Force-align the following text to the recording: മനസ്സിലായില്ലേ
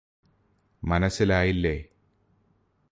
മനസ്സിലായില്ലേ 0.83 1.75